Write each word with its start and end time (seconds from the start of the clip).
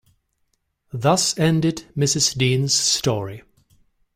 Thus 0.91 1.37
ended 1.37 1.85
Mrs. 1.95 2.35
Dean’s 2.35 2.73
story. 2.73 3.43